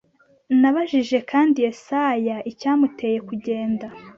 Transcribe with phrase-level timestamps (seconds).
[0.61, 3.85] Nabajije kandi Yesaya icyamuteye kugenda